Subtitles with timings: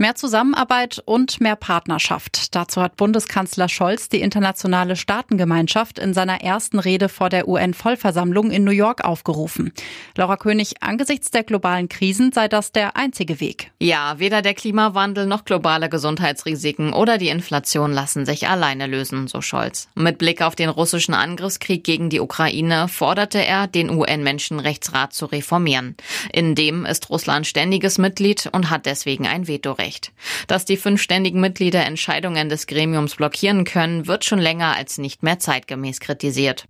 [0.00, 2.54] Mehr Zusammenarbeit und mehr Partnerschaft.
[2.54, 8.62] Dazu hat Bundeskanzler Scholz die internationale Staatengemeinschaft in seiner ersten Rede vor der UN-Vollversammlung in
[8.62, 9.72] New York aufgerufen.
[10.16, 13.72] Laura König, angesichts der globalen Krisen sei das der einzige Weg.
[13.80, 19.40] Ja, weder der Klimawandel noch globale Gesundheitsrisiken oder die Inflation lassen sich alleine lösen, so
[19.40, 19.88] Scholz.
[19.96, 25.96] Mit Blick auf den russischen Angriffskrieg gegen die Ukraine forderte er, den UN-Menschenrechtsrat zu reformieren.
[26.32, 29.87] In dem ist Russland ständiges Mitglied und hat deswegen ein Vetorecht.
[29.88, 30.12] Recht.
[30.48, 35.22] Dass die fünf ständigen Mitglieder Entscheidungen des Gremiums blockieren können, wird schon länger als nicht
[35.22, 36.66] mehr zeitgemäß kritisiert.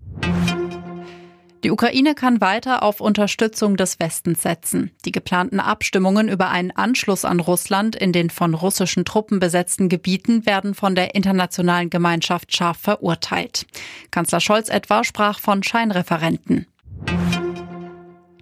[1.65, 4.93] Die Ukraine kann weiter auf Unterstützung des Westens setzen.
[5.05, 10.47] Die geplanten Abstimmungen über einen Anschluss an Russland in den von russischen Truppen besetzten Gebieten
[10.47, 13.67] werden von der internationalen Gemeinschaft scharf verurteilt.
[14.13, 16.69] Kanzler Scholz etwa sprach von Scheinreferenten.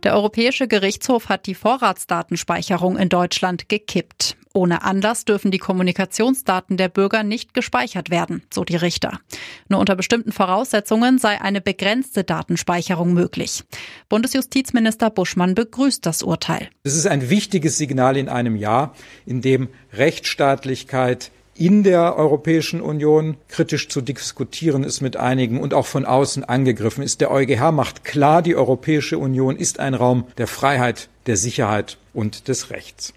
[0.02, 4.36] Der Europäische Gerichtshof hat die Vorratsdatenspeicherung in Deutschland gekippt.
[4.56, 9.20] Ohne Anlass dürfen die Kommunikationsdaten der Bürger nicht gespeichert werden, so die Richter.
[9.68, 13.64] Nur unter bestimmten Voraussetzungen sei eine begrenzte Datenspeicherung möglich.
[14.08, 16.70] Bundesjustizminister Buschmann begrüßt das Urteil.
[16.84, 18.94] Es ist ein wichtiges Signal in einem Jahr,
[19.26, 25.86] in dem Rechtsstaatlichkeit in der Europäischen Union kritisch zu diskutieren ist mit einigen und auch
[25.86, 27.20] von außen angegriffen ist.
[27.20, 32.48] Der EuGH macht klar, die Europäische Union ist ein Raum der Freiheit, der Sicherheit und
[32.48, 33.12] des Rechts.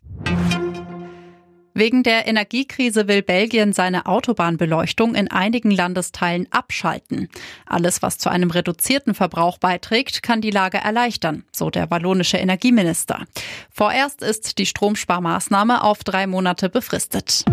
[1.80, 7.30] Wegen der Energiekrise will Belgien seine Autobahnbeleuchtung in einigen Landesteilen abschalten.
[7.66, 13.23] Alles, was zu einem reduzierten Verbrauch beiträgt, kann die Lage erleichtern, so der wallonische Energieminister.
[13.72, 17.45] Vorerst ist die Stromsparmaßnahme auf drei Monate befristet.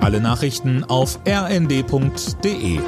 [0.00, 2.78] Alle Nachrichten auf rnd.de